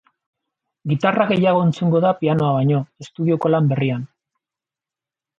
Gitarra 0.91 1.25
gehiago 1.31 1.59
entzungo 1.65 2.01
da 2.05 2.13
pianoa 2.21 2.55
baino, 2.55 2.79
estudioko 3.05 3.51
lan 3.57 3.69
berrian. 3.75 4.07